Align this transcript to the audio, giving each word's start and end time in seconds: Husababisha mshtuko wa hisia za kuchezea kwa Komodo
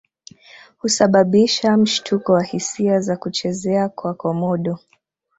Husababisha 0.77 1.77
mshtuko 1.77 2.33
wa 2.33 2.43
hisia 2.43 2.99
za 2.99 3.17
kuchezea 3.17 3.89
kwa 3.89 4.13
Komodo 4.13 4.79